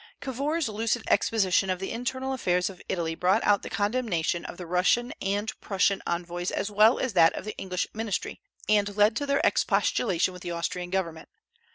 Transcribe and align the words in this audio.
Cavour's 0.19 0.67
lucid 0.67 1.03
exposition 1.07 1.69
of 1.69 1.77
the 1.77 1.91
internal 1.91 2.33
affairs 2.33 2.71
of 2.71 2.81
Italy 2.89 3.13
brought 3.13 3.43
out 3.43 3.61
the 3.61 3.69
condemnation 3.69 4.43
of 4.45 4.57
the 4.57 4.65
Russian 4.65 5.13
and 5.21 5.53
Prussian 5.61 6.01
envoys 6.07 6.49
as 6.49 6.71
well 6.71 6.97
as 6.97 7.13
that 7.13 7.33
of 7.35 7.45
the 7.45 7.55
English 7.59 7.85
ministry, 7.93 8.41
and 8.67 8.97
led 8.97 9.15
to 9.17 9.27
their 9.27 9.41
expostulation 9.43 10.33
with 10.33 10.41
the 10.41 10.49
Austrian 10.49 10.89
government. 10.89 11.29